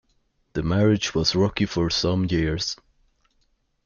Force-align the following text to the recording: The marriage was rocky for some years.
The 0.53 0.63
marriage 0.63 1.13
was 1.13 1.35
rocky 1.35 1.67
for 1.67 1.91
some 1.91 2.25
years. 2.25 2.75